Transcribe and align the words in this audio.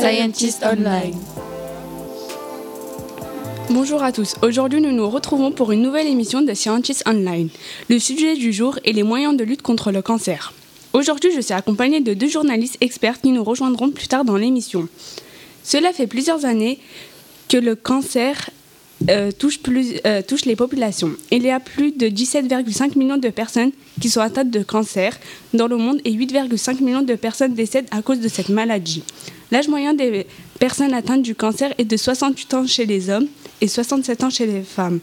Scientist 0.00 0.64
Online. 0.64 1.14
Bonjour 3.68 4.02
à 4.02 4.12
tous. 4.12 4.34
Aujourd'hui, 4.40 4.80
nous 4.80 4.92
nous 4.92 5.10
retrouvons 5.10 5.52
pour 5.52 5.72
une 5.72 5.82
nouvelle 5.82 6.06
émission 6.06 6.40
de 6.40 6.54
Scientist 6.54 7.02
Online. 7.06 7.50
Le 7.90 7.98
sujet 7.98 8.34
du 8.34 8.50
jour 8.50 8.78
est 8.86 8.92
les 8.92 9.02
moyens 9.02 9.36
de 9.36 9.44
lutte 9.44 9.60
contre 9.60 9.92
le 9.92 10.00
cancer. 10.00 10.54
Aujourd'hui, 10.94 11.32
je 11.36 11.42
suis 11.42 11.52
accompagnée 11.52 12.00
de 12.00 12.14
deux 12.14 12.30
journalistes 12.30 12.78
experts 12.80 13.20
qui 13.20 13.30
nous 13.30 13.44
rejoindront 13.44 13.90
plus 13.90 14.08
tard 14.08 14.24
dans 14.24 14.38
l'émission. 14.38 14.88
Cela 15.64 15.92
fait 15.92 16.06
plusieurs 16.06 16.46
années 16.46 16.78
que 17.50 17.58
le 17.58 17.74
cancer 17.74 18.48
euh, 19.10 19.30
euh, 20.06 20.22
touche 20.22 20.44
les 20.46 20.56
populations. 20.56 21.10
Il 21.30 21.42
y 21.42 21.50
a 21.50 21.60
plus 21.60 21.92
de 21.92 22.06
17,5 22.06 22.96
millions 22.96 23.18
de 23.18 23.28
personnes 23.28 23.72
qui 24.00 24.08
sont 24.08 24.20
atteintes 24.20 24.50
de 24.50 24.62
cancer 24.62 25.18
dans 25.52 25.66
le 25.66 25.76
monde 25.76 26.00
et 26.06 26.12
8,5 26.12 26.82
millions 26.82 27.02
de 27.02 27.14
personnes 27.16 27.52
décèdent 27.52 27.88
à 27.90 28.00
cause 28.00 28.20
de 28.20 28.28
cette 28.28 28.48
maladie. 28.48 29.02
L'âge 29.50 29.68
moyen 29.68 29.94
des 29.94 30.26
personnes 30.58 30.94
atteintes 30.94 31.22
du 31.22 31.34
cancer 31.34 31.72
est 31.78 31.84
de 31.84 31.96
68 31.96 32.54
ans 32.54 32.66
chez 32.66 32.86
les 32.86 33.10
hommes 33.10 33.26
et 33.60 33.68
67 33.68 34.24
ans 34.24 34.30
chez 34.30 34.46
les 34.46 34.62
femmes. 34.62 35.00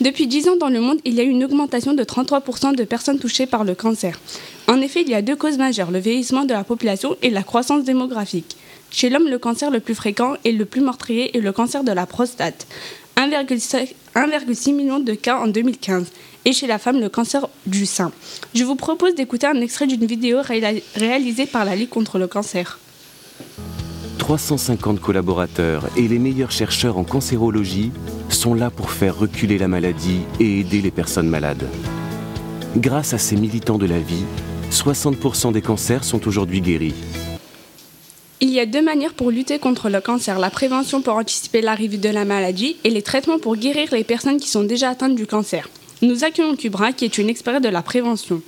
Depuis 0.00 0.26
10 0.26 0.48
ans 0.48 0.56
dans 0.56 0.68
le 0.68 0.80
monde, 0.80 0.98
il 1.04 1.14
y 1.14 1.20
a 1.20 1.24
eu 1.24 1.28
une 1.28 1.44
augmentation 1.44 1.92
de 1.92 2.02
33% 2.04 2.76
de 2.76 2.84
personnes 2.84 3.18
touchées 3.18 3.46
par 3.46 3.64
le 3.64 3.74
cancer. 3.74 4.20
En 4.68 4.80
effet, 4.80 5.02
il 5.02 5.08
y 5.08 5.14
a 5.14 5.22
deux 5.22 5.36
causes 5.36 5.58
majeures, 5.58 5.90
le 5.90 5.98
vieillissement 5.98 6.44
de 6.44 6.52
la 6.52 6.62
population 6.62 7.16
et 7.22 7.30
la 7.30 7.42
croissance 7.42 7.84
démographique. 7.84 8.56
Chez 8.90 9.10
l'homme, 9.10 9.28
le 9.28 9.38
cancer 9.38 9.70
le 9.70 9.80
plus 9.80 9.94
fréquent 9.94 10.34
et 10.44 10.52
le 10.52 10.64
plus 10.64 10.80
meurtrier 10.80 11.36
est 11.36 11.40
le 11.40 11.52
cancer 11.52 11.84
de 11.84 11.92
la 11.92 12.06
prostate. 12.06 12.66
1,6 13.16 14.72
million 14.72 15.00
de 15.00 15.14
cas 15.14 15.38
en 15.38 15.48
2015. 15.48 16.06
Et 16.44 16.52
chez 16.52 16.66
la 16.66 16.78
femme, 16.78 17.00
le 17.00 17.08
cancer 17.08 17.48
du 17.66 17.84
sein. 17.84 18.12
Je 18.54 18.64
vous 18.64 18.76
propose 18.76 19.14
d'écouter 19.14 19.46
un 19.46 19.60
extrait 19.60 19.86
d'une 19.86 20.06
vidéo 20.06 20.38
réalisée 20.94 21.46
par 21.46 21.64
la 21.64 21.74
Ligue 21.74 21.88
contre 21.88 22.18
le 22.18 22.28
cancer. 22.28 22.78
350 24.28 25.00
collaborateurs 25.00 25.88
et 25.96 26.06
les 26.06 26.18
meilleurs 26.18 26.50
chercheurs 26.50 26.98
en 26.98 27.04
cancérologie 27.04 27.92
sont 28.28 28.52
là 28.52 28.68
pour 28.68 28.90
faire 28.90 29.16
reculer 29.16 29.56
la 29.56 29.68
maladie 29.68 30.20
et 30.38 30.60
aider 30.60 30.82
les 30.82 30.90
personnes 30.90 31.28
malades. 31.28 31.66
Grâce 32.76 33.14
à 33.14 33.18
ces 33.18 33.36
militants 33.36 33.78
de 33.78 33.86
la 33.86 33.98
vie, 33.98 34.24
60% 34.70 35.52
des 35.52 35.62
cancers 35.62 36.04
sont 36.04 36.28
aujourd'hui 36.28 36.60
guéris. 36.60 36.92
Il 38.42 38.50
y 38.50 38.60
a 38.60 38.66
deux 38.66 38.82
manières 38.82 39.14
pour 39.14 39.30
lutter 39.30 39.58
contre 39.58 39.88
le 39.88 40.02
cancer, 40.02 40.38
la 40.38 40.50
prévention 40.50 41.00
pour 41.00 41.14
anticiper 41.14 41.62
l'arrivée 41.62 41.96
de 41.96 42.10
la 42.10 42.26
maladie 42.26 42.76
et 42.84 42.90
les 42.90 43.00
traitements 43.00 43.38
pour 43.38 43.56
guérir 43.56 43.88
les 43.94 44.04
personnes 44.04 44.36
qui 44.36 44.50
sont 44.50 44.62
déjà 44.62 44.90
atteintes 44.90 45.14
du 45.14 45.26
cancer. 45.26 45.70
Nous 46.02 46.24
accueillons 46.24 46.54
Kubra 46.54 46.92
qui 46.92 47.06
est 47.06 47.16
une 47.16 47.30
experte 47.30 47.62
de 47.62 47.70
la 47.70 47.80
prévention. 47.80 48.42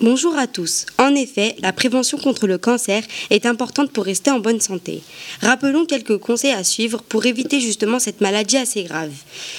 Bonjour 0.00 0.36
à 0.38 0.46
tous. 0.46 0.86
En 0.98 1.14
effet, 1.14 1.56
la 1.60 1.72
prévention 1.72 2.18
contre 2.18 2.46
le 2.46 2.58
cancer 2.58 3.02
est 3.30 3.46
importante 3.46 3.92
pour 3.92 4.04
rester 4.04 4.30
en 4.30 4.38
bonne 4.38 4.60
santé. 4.60 5.02
Rappelons 5.40 5.84
quelques 5.84 6.18
conseils 6.18 6.52
à 6.52 6.64
suivre 6.64 7.02
pour 7.02 7.26
éviter 7.26 7.60
justement 7.60 7.98
cette 7.98 8.20
maladie 8.20 8.56
assez 8.56 8.84
grave. 8.84 9.12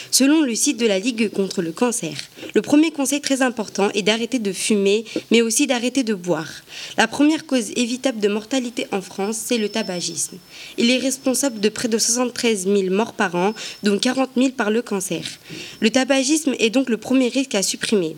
Selon 0.09 0.41
le 0.41 0.55
site 0.55 0.77
de 0.77 0.87
la 0.87 0.99
Ligue 0.99 1.29
contre 1.31 1.61
le 1.61 1.71
cancer, 1.71 2.13
le 2.53 2.61
premier 2.61 2.91
conseil 2.91 3.21
très 3.21 3.41
important 3.41 3.89
est 3.93 4.01
d'arrêter 4.01 4.39
de 4.39 4.51
fumer, 4.51 5.05
mais 5.29 5.41
aussi 5.41 5.67
d'arrêter 5.67 6.03
de 6.03 6.13
boire. 6.13 6.49
La 6.97 7.07
première 7.07 7.45
cause 7.45 7.71
évitable 7.75 8.19
de 8.19 8.27
mortalité 8.27 8.87
en 8.91 9.01
France, 9.01 9.37
c'est 9.45 9.57
le 9.57 9.69
tabagisme. 9.69 10.37
Il 10.77 10.89
est 10.89 10.97
responsable 10.97 11.59
de 11.59 11.69
près 11.69 11.87
de 11.87 11.97
73 11.97 12.65
000 12.65 12.93
morts 12.93 13.13
par 13.13 13.35
an, 13.35 13.53
dont 13.83 13.97
40 13.97 14.31
000 14.35 14.49
par 14.51 14.71
le 14.71 14.81
cancer. 14.81 15.23
Le 15.79 15.89
tabagisme 15.89 16.55
est 16.59 16.69
donc 16.69 16.89
le 16.89 16.97
premier 16.97 17.27
risque 17.27 17.55
à 17.55 17.63
supprimer. 17.63 18.15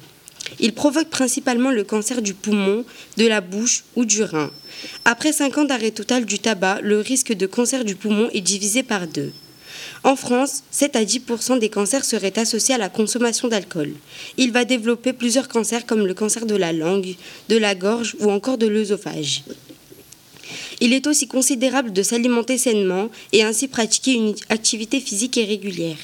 Il 0.64 0.72
provoque 0.74 1.10
principalement 1.10 1.72
le 1.72 1.84
cancer 1.84 2.22
du 2.22 2.34
poumon, 2.34 2.86
de 3.18 3.28
la 3.28 3.42
bouche 3.42 3.84
ou 3.98 4.06
du 4.06 4.24
rein. 4.24 4.50
Après 5.04 5.34
5 5.34 5.58
ans 5.58 5.66
d'arrêt 5.66 5.92
total 5.92 6.24
du 6.24 6.40
tabac, 6.40 6.80
le 6.82 7.02
risque 7.02 7.34
de 7.34 7.46
cancer 7.46 7.84
du 7.84 7.96
poumon 7.96 8.30
est 8.32 8.40
divisé 8.40 8.82
par 8.82 9.06
deux. 9.06 9.34
En 10.06 10.16
France, 10.16 10.64
7 10.72 10.96
à 10.96 11.04
10% 11.04 11.60
des 11.60 11.68
cancers 11.68 12.06
seraient 12.06 12.40
associés 12.40 12.76
à 12.76 12.78
la 12.78 12.88
consommation 12.88 13.50
d'alcool. 13.50 13.92
Il 14.38 14.54
va 14.54 14.64
développer 14.64 15.12
plusieurs 15.12 15.50
cancers 15.50 15.86
comme 15.86 16.08
le 16.08 16.14
cancer 16.14 16.46
de 16.46 16.56
la 16.56 16.72
langue, 16.72 17.16
de 17.50 17.58
la 17.58 17.76
gorge 17.76 18.16
ou 18.22 18.32
encore 18.32 18.58
de 18.58 18.68
l'œsophage. 18.68 19.44
Il 20.86 20.92
est 20.92 21.08
aussi 21.08 21.30
considérable 21.30 21.94
de 21.94 22.04
s'alimenter 22.04 22.58
sainement 22.58 23.10
et 23.32 23.42
ainsi 23.42 23.70
pratiquer 23.70 24.16
une 24.16 24.36
activité 24.50 25.00
physique 25.00 25.38
et 25.38 25.46
régulière. 25.46 25.96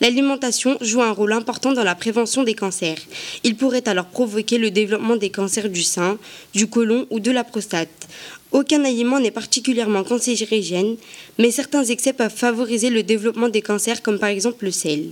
L'alimentation 0.00 0.78
joue 0.80 1.02
un 1.02 1.10
rôle 1.10 1.34
important 1.34 1.72
dans 1.72 1.84
la 1.84 1.94
prévention 1.94 2.42
des 2.42 2.54
cancers. 2.54 2.96
Il 3.44 3.56
pourrait 3.56 3.86
alors 3.86 4.06
provoquer 4.06 4.56
le 4.56 4.70
développement 4.70 5.16
des 5.16 5.28
cancers 5.28 5.68
du 5.68 5.82
sein, 5.82 6.16
du 6.54 6.66
côlon 6.66 7.06
ou 7.10 7.20
de 7.20 7.30
la 7.30 7.44
prostate. 7.44 8.08
Aucun 8.52 8.82
aliment 8.86 9.20
n'est 9.20 9.30
particulièrement 9.30 10.02
cancérigène, 10.02 10.96
mais 11.38 11.50
certains 11.50 11.84
excès 11.84 12.14
peuvent 12.14 12.34
favoriser 12.34 12.88
le 12.88 13.02
développement 13.02 13.50
des 13.50 13.60
cancers 13.60 14.00
comme 14.00 14.18
par 14.18 14.30
exemple 14.30 14.64
le 14.64 14.70
sel. 14.70 15.10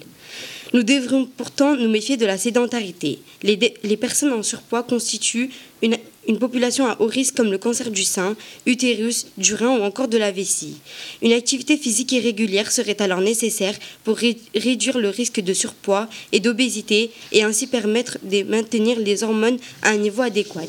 Nous 0.73 0.83
devrions 0.83 1.29
pourtant 1.37 1.77
nous 1.77 1.91
méfier 1.91 2.17
de 2.17 2.25
la 2.25 2.39
sédentarité. 2.39 3.19
Les, 3.43 3.97
personnes 3.99 4.33
en 4.33 4.43
surpoids 4.43 4.83
constituent 4.85 5.51
une, 5.83 5.97
population 6.39 6.87
à 6.87 6.97
haut 7.01 7.07
risque 7.07 7.37
comme 7.37 7.51
le 7.51 7.59
cancer 7.59 7.91
du 7.91 8.05
sein, 8.05 8.37
utérus, 8.67 9.27
du 9.37 9.55
rein 9.55 9.79
ou 9.79 9.83
encore 9.83 10.09
de 10.09 10.19
la 10.19 10.31
vessie. 10.31 10.77
Une 11.23 11.33
activité 11.33 11.77
physique 11.77 12.13
irrégulière 12.13 12.71
serait 12.71 13.01
alors 13.01 13.21
nécessaire 13.21 13.75
pour 14.05 14.19
réduire 14.19 14.99
le 14.99 15.09
risque 15.09 15.41
de 15.41 15.55
surpoids 15.55 16.09
et 16.33 16.41
d'obésité 16.41 17.11
et 17.33 17.43
ainsi 17.43 17.67
permettre 17.67 18.19
de 18.23 18.43
maintenir 18.43 18.99
les 18.99 19.23
hormones 19.23 19.59
à 19.83 19.91
un 19.91 19.97
niveau 19.97 20.23
adéquat. 20.23 20.61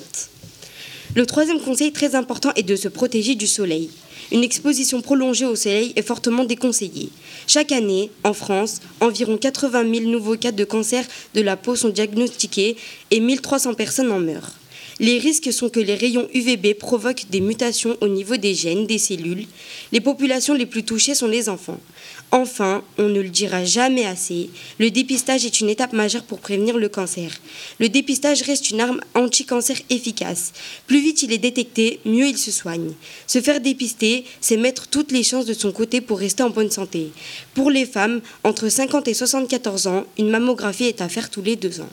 Le 1.14 1.26
troisième 1.26 1.60
conseil 1.60 1.92
très 1.92 2.16
important 2.16 2.52
est 2.56 2.64
de 2.64 2.78
se 2.78 2.88
protéger 2.88 3.36
du 3.36 3.48
soleil. 3.48 3.90
Une 4.32 4.46
exposition 4.46 5.02
prolongée 5.02 5.46
au 5.46 5.58
soleil 5.58 5.92
est 5.98 6.08
fortement 6.08 6.46
déconseillée. 6.46 7.10
Chaque 7.48 7.74
année, 7.74 8.10
en 8.24 8.34
France, 8.34 8.80
environ 9.02 9.38
80 9.38 9.94
000 9.94 10.10
nouveaux 10.10 10.38
cas 10.38 10.54
de 10.54 10.64
cancer 10.64 11.04
de 11.34 11.42
la 11.42 11.58
peau 11.58 11.76
sont 11.76 11.90
diagnostiqués 11.90 12.78
et 13.10 13.20
1300 13.20 13.74
personnes 13.74 14.12
en 14.12 14.20
meurent. 14.20 14.61
Les 15.02 15.18
risques 15.18 15.52
sont 15.52 15.70
que 15.70 15.80
les 15.80 15.96
rayons 15.96 16.30
UVB 16.32 16.76
provoquent 16.76 17.26
des 17.32 17.42
mutations 17.42 17.98
au 18.02 18.08
niveau 18.08 18.38
des 18.38 18.54
gènes 18.54 18.86
des 18.86 19.00
cellules. 19.00 19.48
Les 19.92 20.00
populations 20.00 20.54
les 20.54 20.68
plus 20.68 20.84
touchées 20.84 21.16
sont 21.16 21.28
les 21.28 21.50
enfants. 21.50 21.80
Enfin, 22.30 22.84
on 23.00 23.10
ne 23.10 23.20
le 23.20 23.30
dira 23.30 23.66
jamais 23.66 24.06
assez, 24.06 24.52
le 24.78 24.92
dépistage 24.92 25.44
est 25.44 25.60
une 25.60 25.70
étape 25.70 25.94
majeure 25.94 26.22
pour 26.22 26.40
prévenir 26.40 26.78
le 26.78 26.88
cancer. 26.88 27.32
Le 27.80 27.90
dépistage 27.90 28.44
reste 28.44 28.70
une 28.70 28.80
arme 28.80 29.02
anti-cancer 29.16 29.78
efficace. 29.90 30.54
Plus 30.86 31.02
vite 31.02 31.24
il 31.24 31.34
est 31.34 31.40
détecté, 31.40 32.00
mieux 32.06 32.28
il 32.28 32.38
se 32.38 32.52
soigne. 32.52 32.92
Se 33.26 33.42
faire 33.42 33.60
dépister, 33.60 34.24
c'est 34.40 34.56
mettre 34.56 34.88
toutes 34.88 35.12
les 35.12 35.24
chances 35.24 35.48
de 35.48 35.56
son 35.56 35.72
côté 35.72 36.00
pour 36.00 36.20
rester 36.20 36.44
en 36.44 36.52
bonne 36.52 36.70
santé. 36.70 37.12
Pour 37.56 37.72
les 37.72 37.88
femmes, 37.88 38.22
entre 38.44 38.70
50 38.70 39.08
et 39.08 39.16
74 39.16 39.88
ans, 39.88 40.06
une 40.20 40.30
mammographie 40.30 40.86
est 40.86 41.02
à 41.02 41.10
faire 41.10 41.32
tous 41.32 41.42
les 41.42 41.56
deux 41.56 41.82
ans. 41.82 41.90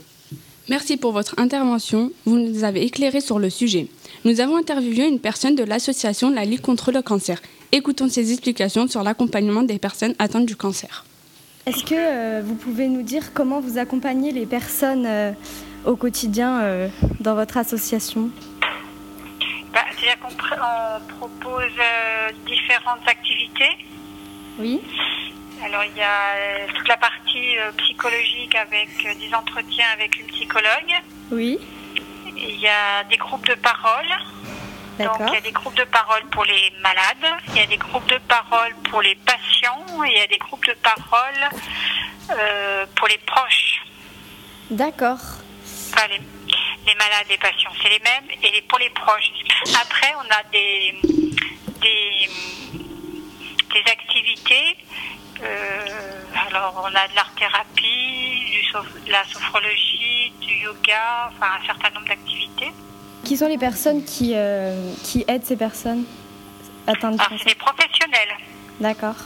Merci 0.69 0.99
pour 0.99 1.13
votre 1.13 1.35
intervention. 1.39 2.13
Vous 2.27 2.37
nous 2.37 2.63
avez 2.63 2.85
éclairé 2.85 3.23
sur 3.23 3.39
le 3.39 3.49
sujet. 3.49 3.87
Nous 4.27 4.41
avons 4.41 4.57
interviewé 4.57 5.09
une 5.09 5.19
personne 5.19 5.55
de 5.55 5.65
l'association 5.65 6.31
La 6.31 6.45
Ligue 6.45 6.61
contre 6.61 6.93
le 6.93 7.01
cancer. 7.01 7.41
Écoutons 7.73 8.09
ses 8.09 8.33
explications 8.33 8.87
sur 8.87 9.03
l'accompagnement 9.03 9.63
des 9.63 9.79
personnes 9.79 10.15
atteintes 10.19 10.45
du 10.45 10.57
cancer. 10.57 11.07
Est-ce 11.65 11.85
que 11.85 11.95
euh, 11.95 12.43
vous 12.45 12.55
pouvez 12.55 12.89
nous 12.89 13.03
dire 13.03 13.33
comment 13.33 13.61
vous 13.61 13.79
accompagnez 13.79 14.31
les 14.31 14.45
personnes 14.45 15.07
euh, 15.07 15.33
au 15.87 15.97
quotidien 15.97 16.61
euh, 16.61 16.89
dans 17.21 17.35
votre 17.35 17.57
association? 17.57 18.29
Bah, 19.73 19.81
C'est-à-dire 19.91 20.19
qu'on 20.21 21.17
propose 21.19 21.73
différentes 22.47 23.07
activités. 23.07 23.87
Oui. 24.59 24.81
Alors 25.65 25.85
il 25.85 25.97
y 25.97 26.03
a 26.03 26.73
toute 26.75 26.89
la 26.89 26.97
partie 26.97 27.59
euh, 27.59 27.73
psychologique 27.79 28.55
avec 28.55 28.89
euh, 29.05 29.15
des 29.15 29.35
entretiens 29.35 29.87
avec 29.93 30.19
une 30.19 30.27
psychologue. 30.27 30.95
Oui. 31.31 31.59
Il 32.37 32.61
y 32.61 32.69
a 32.69 33.05
des 33.05 33.17
groupes 33.17 33.47
de 33.47 33.55
parole. 33.55 34.07
Donc 34.99 35.17
il 35.29 35.35
y 35.35 35.37
a 35.37 35.41
des 35.41 35.53
groupes 35.53 35.77
de 35.77 35.85
parole 35.85 36.25
pour 36.33 36.45
les 36.45 36.73
malades, 36.81 37.41
il 37.49 37.57
y 37.57 37.61
a 37.61 37.67
des 37.67 37.77
groupes 37.77 38.09
de 38.09 38.19
parole 38.27 38.75
pour 38.91 39.01
les 39.01 39.15
patients 39.15 39.87
et 40.05 40.11
il 40.11 40.19
y 40.19 40.21
a 40.21 40.27
des 40.27 40.39
groupes 40.39 40.67
de 40.67 40.75
parole 40.75 41.49
euh, 42.31 42.85
pour 42.97 43.07
les 43.07 43.19
proches. 43.19 43.81
D'accord. 44.71 45.21
Enfin, 45.93 46.09
les, 46.09 46.19
les, 46.19 46.95
malades, 46.97 47.27
les 47.31 47.39
patients, 47.39 47.71
c'est 47.81 47.91
les 47.91 48.01
mêmes 48.01 48.39
et 48.43 48.61
pour 48.63 48.81
les 48.81 48.91
proches. 48.91 49.31
Après, 49.81 50.13
on 50.17 50.31
a 50.33 50.43
des, 50.51 50.95
des, 51.81 52.29
des 53.73 53.91
activités 53.91 54.77
euh, 54.83 54.88
alors, 55.41 56.75
on 56.83 56.95
a 56.95 57.09
de 57.09 57.15
l'art-thérapie, 57.15 58.63
de 59.07 59.13
la 59.13 59.25
sophrologie, 59.25 60.33
du 60.41 60.55
yoga, 60.55 61.31
enfin 61.31 61.47
un 61.61 61.67
certain 61.67 61.91
nombre 61.95 62.09
d'activités. 62.09 62.73
Qui 63.25 63.37
sont 63.37 63.49
les 63.49 63.59
personnes 63.59 64.05
qui, 64.05 64.33
euh, 64.35 64.93
qui 65.05 65.25
aident 65.29 65.45
ces 65.45 65.57
personnes 65.57 66.05
atteintes 66.87 67.17
de 67.17 67.21
ah, 67.21 67.29
C'est 67.39 67.49
les 67.49 67.55
professionnels. 67.55 68.37
D'accord. 68.81 69.17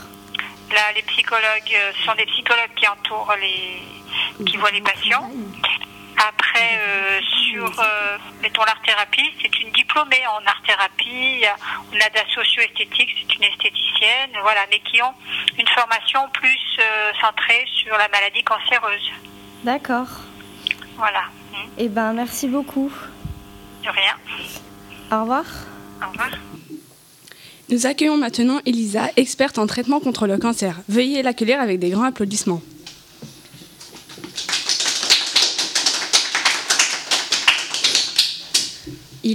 Là, 0.71 0.93
les 0.95 1.03
psychologues 1.03 1.75
euh, 1.75 1.93
sont 2.05 2.15
des 2.15 2.27
psychologues 2.27 2.75
qui 2.77 2.87
entourent 2.89 3.35
les, 3.41 4.45
qui 4.45 4.57
voient 4.57 4.71
les 4.71 4.81
patients. 4.81 5.31
Après, 6.29 6.79
sur 7.51 7.71
mettons 8.43 8.63
l'art-thérapie, 8.65 9.31
c'est 9.41 9.61
une 9.61 9.71
diplômée 9.73 10.25
en 10.27 10.47
art-thérapie. 10.47 11.45
On 11.93 11.97
a 11.97 12.11
de 12.11 12.15
la 12.15 12.35
socio-esthétique, 12.35 13.09
c'est 13.19 13.35
une 13.37 13.45
esthéticienne, 13.45 14.31
voilà, 14.43 14.61
mais 14.71 14.81
qui 14.81 15.03
ont 15.03 15.15
une 15.59 15.69
formation 15.69 16.21
plus 16.33 16.59
euh, 16.79 17.13
centrée 17.21 17.65
sur 17.83 17.97
la 17.97 18.09
maladie 18.09 18.43
cancéreuse. 18.43 19.11
D'accord. 19.65 20.09
Voilà. 20.97 21.25
Eh 21.79 21.89
ben, 21.89 22.13
merci 22.13 22.49
beaucoup. 22.49 22.93
De 23.85 23.89
rien. 23.89 24.15
Au 25.11 25.23
revoir. 25.23 25.45
Au 26.03 26.11
revoir. 26.11 26.31
Nous 27.69 27.87
accueillons 27.87 28.17
maintenant 28.17 28.61
Elisa, 28.67 29.09
experte 29.17 29.59
en 29.59 29.67
traitement 29.67 30.01
contre 30.01 30.27
le 30.27 30.39
cancer. 30.39 30.77
Veuillez 30.89 31.23
l'accueillir 31.23 31.61
avec 31.61 31.79
des 31.79 31.91
grands 31.91 32.05
applaudissements. 32.05 32.61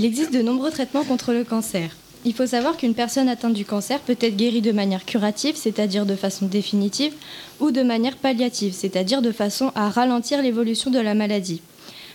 Existe 0.07 0.33
de 0.33 0.41
nombreux 0.41 0.71
traitements 0.71 1.03
contre 1.03 1.33
le 1.33 1.43
cancer. 1.43 1.91
Il 2.23 2.33
faut 2.33 2.47
savoir 2.47 2.77
qu'une 2.77 2.95
personne 2.95 3.27
atteinte 3.27 3.53
du 3.53 3.65
cancer 3.65 3.99
peut 3.99 4.15
être 4.21 4.37
guérie 4.37 4.61
de 4.61 4.71
manière 4.71 5.05
curative, 5.05 5.57
c'est-à-dire 5.57 6.05
de 6.05 6.15
façon 6.15 6.45
définitive, 6.45 7.13
ou 7.59 7.71
de 7.71 7.83
manière 7.83 8.15
palliative, 8.15 8.73
c'est-à-dire 8.73 9.21
de 9.21 9.33
façon 9.33 9.71
à 9.75 9.89
ralentir 9.89 10.41
l'évolution 10.41 10.91
de 10.91 10.99
la 10.99 11.13
maladie. 11.13 11.61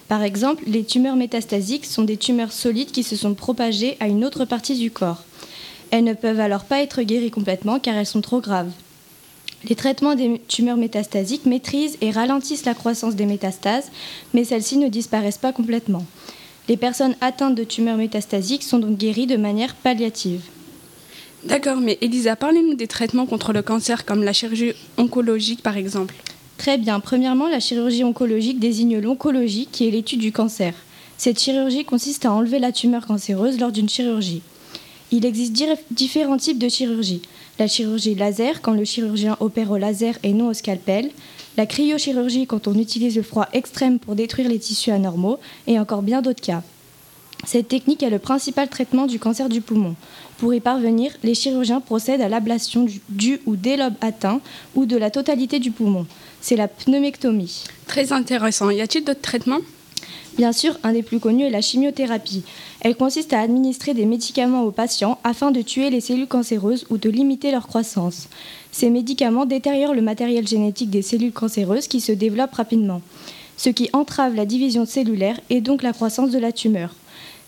Par 0.08 0.22
exemple, 0.22 0.64
les 0.66 0.84
tumeurs 0.84 1.16
métastasiques 1.16 1.84
sont 1.84 2.04
des 2.04 2.16
tumeurs 2.16 2.52
solides 2.52 2.92
qui 2.92 3.02
se 3.02 3.14
sont 3.14 3.34
propagées 3.34 3.98
à 4.00 4.08
une 4.08 4.24
autre 4.24 4.46
partie 4.46 4.78
du 4.78 4.90
corps. 4.90 5.24
Elles 5.90 6.04
ne 6.04 6.14
peuvent 6.14 6.40
alors 6.40 6.64
pas 6.64 6.80
être 6.80 7.02
guéries 7.02 7.30
complètement 7.30 7.78
car 7.78 7.96
elles 7.96 8.06
sont 8.06 8.22
trop 8.22 8.40
graves. 8.40 8.72
Les 9.68 9.76
traitements 9.76 10.14
des 10.14 10.40
tumeurs 10.48 10.78
métastasiques 10.78 11.46
maîtrisent 11.46 11.98
et 12.00 12.10
ralentissent 12.10 12.64
la 12.64 12.74
croissance 12.74 13.14
des 13.14 13.26
métastases, 13.26 13.90
mais 14.32 14.44
celles-ci 14.44 14.78
ne 14.78 14.88
disparaissent 14.88 15.38
pas 15.38 15.52
complètement. 15.52 16.04
Les 16.72 16.78
personnes 16.78 17.16
atteintes 17.20 17.54
de 17.54 17.64
tumeurs 17.64 17.98
métastasiques 17.98 18.62
sont 18.62 18.78
donc 18.78 18.96
guéries 18.96 19.26
de 19.26 19.36
manière 19.36 19.74
palliative. 19.74 20.40
D'accord, 21.44 21.76
mais 21.76 21.98
Elisa, 22.00 22.34
parlez-nous 22.34 22.76
des 22.76 22.86
traitements 22.86 23.26
contre 23.26 23.52
le 23.52 23.60
cancer 23.60 24.06
comme 24.06 24.22
la 24.22 24.32
chirurgie 24.32 24.72
oncologique 24.96 25.62
par 25.62 25.76
exemple. 25.76 26.14
Très 26.56 26.78
bien. 26.78 26.98
Premièrement, 26.98 27.46
la 27.46 27.60
chirurgie 27.60 28.04
oncologique 28.04 28.58
désigne 28.58 29.00
l'oncologie 29.00 29.68
qui 29.70 29.86
est 29.86 29.90
l'étude 29.90 30.20
du 30.20 30.32
cancer. 30.32 30.72
Cette 31.18 31.38
chirurgie 31.38 31.84
consiste 31.84 32.24
à 32.24 32.32
enlever 32.32 32.58
la 32.58 32.72
tumeur 32.72 33.06
cancéreuse 33.06 33.60
lors 33.60 33.70
d'une 33.70 33.90
chirurgie. 33.90 34.40
Il 35.14 35.26
existe 35.26 35.54
différents 35.90 36.38
types 36.38 36.58
de 36.58 36.70
chirurgie. 36.70 37.20
La 37.58 37.68
chirurgie 37.68 38.14
laser, 38.14 38.62
quand 38.62 38.72
le 38.72 38.84
chirurgien 38.84 39.36
opère 39.40 39.70
au 39.70 39.76
laser 39.76 40.18
et 40.22 40.32
non 40.32 40.48
au 40.48 40.54
scalpel. 40.54 41.10
La 41.58 41.66
cryochirurgie, 41.66 42.46
quand 42.46 42.66
on 42.66 42.74
utilise 42.74 43.16
le 43.16 43.22
froid 43.22 43.46
extrême 43.52 43.98
pour 43.98 44.14
détruire 44.14 44.48
les 44.48 44.58
tissus 44.58 44.90
anormaux. 44.90 45.38
Et 45.66 45.78
encore 45.78 46.00
bien 46.00 46.22
d'autres 46.22 46.40
cas. 46.40 46.62
Cette 47.44 47.68
technique 47.68 48.02
est 48.02 48.08
le 48.08 48.20
principal 48.20 48.68
traitement 48.68 49.06
du 49.06 49.18
cancer 49.18 49.50
du 49.50 49.60
poumon. 49.60 49.96
Pour 50.38 50.54
y 50.54 50.60
parvenir, 50.60 51.12
les 51.22 51.34
chirurgiens 51.34 51.80
procèdent 51.80 52.22
à 52.22 52.28
l'ablation 52.28 52.86
du, 53.10 53.40
ou 53.44 53.56
des 53.56 53.76
lobes 53.76 53.96
atteints 54.00 54.40
ou 54.74 54.86
de 54.86 54.96
la 54.96 55.10
totalité 55.10 55.58
du 55.58 55.72
poumon. 55.72 56.06
C'est 56.40 56.56
la 56.56 56.68
pneumectomie. 56.68 57.64
Très 57.86 58.12
intéressant. 58.12 58.70
Y 58.70 58.80
a-t-il 58.80 59.04
d'autres 59.04 59.20
traitements? 59.20 59.60
Bien 60.36 60.52
sûr, 60.52 60.78
un 60.82 60.92
des 60.92 61.02
plus 61.02 61.20
connus 61.20 61.44
est 61.44 61.50
la 61.50 61.60
chimiothérapie. 61.60 62.42
Elle 62.80 62.96
consiste 62.96 63.34
à 63.34 63.40
administrer 63.40 63.92
des 63.92 64.06
médicaments 64.06 64.64
aux 64.64 64.70
patients 64.70 65.18
afin 65.24 65.50
de 65.50 65.60
tuer 65.60 65.90
les 65.90 66.00
cellules 66.00 66.26
cancéreuses 66.26 66.86
ou 66.88 66.96
de 66.96 67.10
limiter 67.10 67.50
leur 67.50 67.68
croissance. 67.68 68.28
Ces 68.70 68.88
médicaments 68.88 69.44
détériorent 69.44 69.94
le 69.94 70.00
matériel 70.00 70.48
génétique 70.48 70.90
des 70.90 71.02
cellules 71.02 71.32
cancéreuses 71.32 71.86
qui 71.86 72.00
se 72.00 72.12
développent 72.12 72.54
rapidement, 72.54 73.02
ce 73.58 73.68
qui 73.68 73.90
entrave 73.92 74.34
la 74.34 74.46
division 74.46 74.86
cellulaire 74.86 75.38
et 75.50 75.60
donc 75.60 75.82
la 75.82 75.92
croissance 75.92 76.30
de 76.30 76.38
la 76.38 76.52
tumeur 76.52 76.94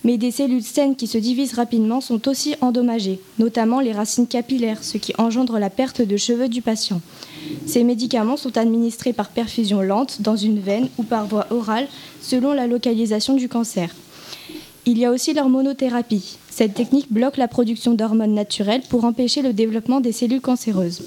mais 0.05 0.19
des 0.19 0.31
cellules 0.31 0.63
saines 0.63 0.97
qui 0.97 1.07
se 1.07 1.19
divisent 1.19 1.55
rapidement 1.55 2.01
sont 2.01 2.29
aussi 2.29 2.55
endommagées, 2.61 3.21
notamment 3.39 3.81
les 3.81 3.93
racines 3.93 4.27
capillaires, 4.27 4.85
ce 4.85 4.99
qui 4.99 5.15
engendre 5.19 5.59
la 5.59 5.71
perte 5.71 6.03
de 6.03 6.17
cheveux 6.17 6.49
du 6.49 6.61
patient. 6.61 7.01
Ces 7.67 7.83
médicaments 7.83 8.37
sont 8.37 8.57
administrés 8.59 9.13
par 9.13 9.29
perfusion 9.29 9.81
lente 9.81 10.21
dans 10.21 10.37
une 10.37 10.61
veine 10.61 10.89
ou 10.99 11.03
par 11.03 11.27
voie 11.27 11.47
orale 11.51 11.89
selon 12.21 12.53
la 12.53 12.67
localisation 12.67 13.35
du 13.35 13.49
cancer. 13.49 13.91
Il 14.87 14.99
y 14.99 15.07
a 15.07 15.11
aussi 15.11 15.33
l'hormonothérapie. 15.33 16.37
Cette 16.51 16.75
technique 16.75 17.11
bloque 17.11 17.39
la 17.39 17.49
production 17.49 17.95
d'hormones 17.95 18.35
naturelles 18.35 18.83
pour 18.91 19.05
empêcher 19.05 19.41
le 19.41 19.55
développement 19.55 20.01
des 20.01 20.13
cellules 20.13 20.43
cancéreuses. 20.43 21.03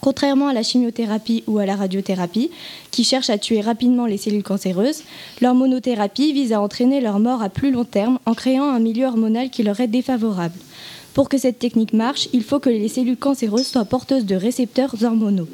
Contrairement 0.00 0.48
à 0.48 0.52
la 0.52 0.62
chimiothérapie 0.62 1.44
ou 1.46 1.58
à 1.58 1.66
la 1.66 1.76
radiothérapie, 1.76 2.50
qui 2.90 3.04
cherchent 3.04 3.30
à 3.30 3.38
tuer 3.38 3.60
rapidement 3.60 4.06
les 4.06 4.16
cellules 4.16 4.42
cancéreuses, 4.42 5.02
l'hormonothérapie 5.40 6.32
vise 6.32 6.52
à 6.52 6.60
entraîner 6.60 7.00
leur 7.00 7.18
mort 7.18 7.42
à 7.42 7.48
plus 7.48 7.70
long 7.70 7.84
terme 7.84 8.18
en 8.26 8.34
créant 8.34 8.68
un 8.68 8.78
milieu 8.78 9.06
hormonal 9.06 9.50
qui 9.50 9.62
leur 9.62 9.80
est 9.80 9.88
défavorable. 9.88 10.58
Pour 11.14 11.28
que 11.28 11.38
cette 11.38 11.58
technique 11.58 11.92
marche, 11.92 12.28
il 12.32 12.42
faut 12.42 12.60
que 12.60 12.70
les 12.70 12.88
cellules 12.88 13.16
cancéreuses 13.16 13.66
soient 13.66 13.84
porteuses 13.84 14.26
de 14.26 14.36
récepteurs 14.36 14.94
hormonaux. 15.02 15.48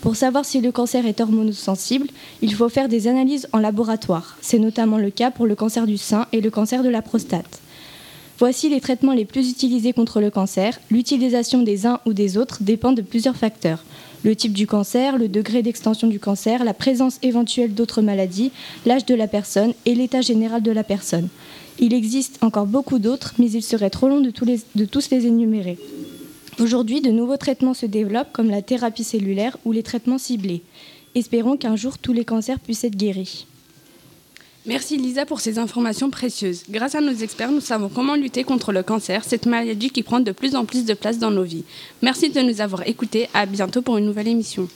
Pour 0.00 0.16
savoir 0.16 0.44
si 0.44 0.60
le 0.60 0.72
cancer 0.72 1.04
est 1.04 1.20
hormonosensible, 1.20 2.08
il 2.40 2.54
faut 2.54 2.70
faire 2.70 2.88
des 2.88 3.06
analyses 3.06 3.48
en 3.52 3.58
laboratoire. 3.58 4.38
C'est 4.40 4.58
notamment 4.58 4.96
le 4.96 5.10
cas 5.10 5.30
pour 5.30 5.46
le 5.46 5.54
cancer 5.54 5.86
du 5.86 5.98
sein 5.98 6.26
et 6.32 6.40
le 6.40 6.50
cancer 6.50 6.82
de 6.82 6.88
la 6.88 7.02
prostate. 7.02 7.60
Voici 8.38 8.70
les 8.70 8.80
traitements 8.80 9.12
les 9.12 9.26
plus 9.26 9.50
utilisés 9.50 9.92
contre 9.92 10.22
le 10.22 10.30
cancer. 10.30 10.80
L'utilisation 10.90 11.62
des 11.62 11.86
uns 11.86 12.00
ou 12.06 12.14
des 12.14 12.38
autres 12.38 12.62
dépend 12.62 12.92
de 12.92 13.02
plusieurs 13.02 13.36
facteurs. 13.36 13.84
Le 14.22 14.34
type 14.34 14.54
du 14.54 14.66
cancer, 14.66 15.18
le 15.18 15.28
degré 15.28 15.62
d'extension 15.62 16.08
du 16.08 16.18
cancer, 16.18 16.64
la 16.64 16.72
présence 16.72 17.18
éventuelle 17.22 17.74
d'autres 17.74 18.00
maladies, 18.00 18.50
l'âge 18.86 19.04
de 19.04 19.14
la 19.14 19.28
personne 19.28 19.74
et 19.84 19.94
l'état 19.94 20.22
général 20.22 20.62
de 20.62 20.72
la 20.72 20.84
personne. 20.84 21.28
Il 21.82 21.94
existe 21.94 22.38
encore 22.42 22.66
beaucoup 22.66 22.98
d'autres, 22.98 23.32
mais 23.38 23.50
il 23.50 23.62
serait 23.62 23.88
trop 23.88 24.08
long 24.08 24.20
de, 24.20 24.30
tous 24.30 25.10
les 25.10 25.26
énumérer. 25.26 25.78
Aujourd'hui, 26.60 27.00
de 27.00 27.10
nouveaux 27.10 27.38
traitements 27.38 27.72
se 27.72 27.86
développent 27.86 28.32
comme 28.34 28.50
la 28.50 28.60
thérapie 28.60 29.02
cellulaire 29.02 29.56
ou 29.64 29.72
les 29.72 29.82
traitements 29.82 30.18
ciblés. 30.18 30.62
Espérons 31.14 31.56
qu'un 31.56 31.76
jour 31.76 31.96
tous 31.96 32.12
les 32.12 32.26
cancers 32.26 32.60
puissent 32.60 32.84
être 32.84 32.96
guéris. 32.96 33.46
Merci 34.66 34.98
Lisa 34.98 35.24
pour 35.24 35.40
ces 35.40 35.58
informations 35.58 36.10
précieuses. 36.10 36.64
Grâce 36.68 36.94
à 36.94 37.00
nos 37.00 37.14
experts, 37.14 37.50
nous 37.50 37.62
savons 37.62 37.88
comment 37.88 38.14
lutter 38.14 38.44
contre 38.44 38.72
le 38.72 38.82
cancer, 38.82 39.24
cette 39.24 39.46
maladie 39.46 39.88
qui 39.88 40.02
prend 40.02 40.20
de 40.20 40.32
plus 40.32 40.54
en 40.54 40.66
plus 40.66 40.84
de 40.84 40.92
place 40.92 41.18
dans 41.18 41.30
nos 41.30 41.44
vies. 41.44 41.64
Merci 42.02 42.28
de 42.28 42.42
nous 42.42 42.60
avoir 42.60 42.86
écoutés. 42.86 43.30
À 43.32 43.46
bientôt 43.46 43.80
pour 43.80 43.96
une 43.96 44.04
nouvelle 44.04 44.28
émission. 44.28 44.68